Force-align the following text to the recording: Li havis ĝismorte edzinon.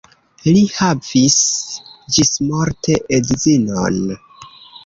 Li 0.45 0.61
havis 0.77 1.35
ĝismorte 2.17 2.99
edzinon. 3.19 4.01